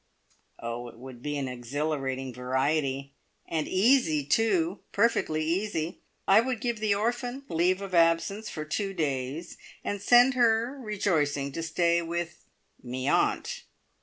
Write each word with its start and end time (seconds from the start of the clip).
Oh, 0.57 0.87
it 0.87 0.97
would 0.97 1.21
be 1.21 1.37
an 1.37 1.47
exhilarating 1.47 2.33
variety, 2.33 3.13
and 3.47 3.67
easy, 3.67 4.25
too 4.25 4.79
perfectly 4.91 5.45
easy. 5.45 6.01
I 6.27 6.41
would 6.41 6.59
give 6.59 6.79
the 6.79 6.95
orphan 6.95 7.43
leave 7.49 7.83
of 7.83 7.93
absence 7.93 8.49
for 8.49 8.65
two 8.65 8.95
days, 8.95 9.59
and 9.83 10.01
send 10.01 10.33
her 10.33 10.75
rejoicing 10.81 11.51
to 11.51 11.61
stay 11.61 12.01
with 12.01 12.45
"me 12.81 13.07
aunt". 13.07 13.61